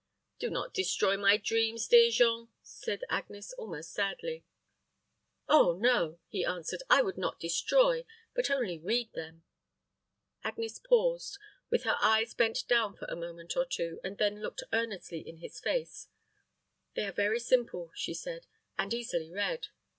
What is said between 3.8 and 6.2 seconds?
sadly. "Oh, no,"